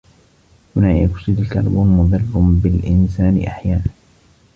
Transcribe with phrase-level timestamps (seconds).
[0.75, 2.21] ثنائي أوكسيد الكربون مضر
[2.63, 3.83] بالإنسان أحيانا.